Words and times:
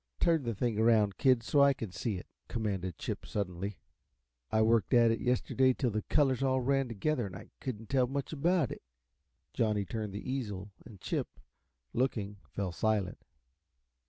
"Turn 0.19 0.45
the 0.45 0.55
thing 0.55 0.79
around, 0.79 1.19
kid, 1.19 1.43
so 1.43 1.61
I 1.61 1.73
can 1.73 1.91
see 1.91 2.15
it," 2.15 2.25
commanded 2.47 2.97
Chip, 2.97 3.23
suddenly. 3.23 3.77
"I 4.51 4.63
worked 4.63 4.95
at 4.95 5.11
it 5.11 5.19
yesterday 5.19 5.73
till 5.75 5.91
the 5.91 6.01
colors 6.01 6.41
all 6.41 6.59
ran 6.59 6.87
together 6.87 7.27
and 7.27 7.35
I 7.35 7.51
couldn't 7.59 7.87
tell 7.87 8.07
much 8.07 8.33
about 8.33 8.71
it." 8.71 8.81
Johnny 9.53 9.85
turned 9.85 10.13
the 10.13 10.27
easel, 10.31 10.71
and 10.87 10.99
Chip, 10.99 11.27
looking, 11.93 12.37
fell 12.51 12.71
silent. 12.71 13.19